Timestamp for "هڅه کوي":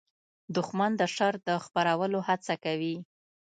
2.27-2.95